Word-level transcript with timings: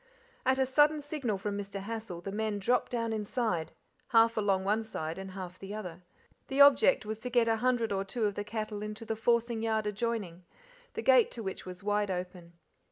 At 0.47 0.57
a 0.57 0.65
sudden 0.65 0.99
signal 0.99 1.37
from 1.37 1.55
Mr. 1.55 1.79
Hassal 1.83 2.21
the 2.21 2.31
men 2.31 2.57
dropped 2.57 2.91
down 2.91 3.13
inside, 3.13 3.71
half 4.07 4.35
along, 4.35 4.63
one 4.63 4.81
side 4.81 5.19
and 5.19 5.29
half 5.33 5.59
the 5.59 5.75
other. 5.75 6.01
The 6.47 6.59
object 6.59 7.05
was 7.05 7.19
to 7.19 7.29
get 7.29 7.47
a 7.47 7.57
hundred 7.57 7.91
or 7.91 8.03
two 8.03 8.25
of 8.25 8.33
the 8.33 8.43
cattle 8.43 8.81
into 8.81 9.05
the 9.05 9.15
forcing 9.15 9.61
yard 9.61 9.85
adjoining, 9.85 10.43
the 10.95 11.03
gate 11.03 11.29
to 11.33 11.43
which 11.43 11.67
was 11.67 11.83
wide 11.83 12.09
open. 12.09 12.53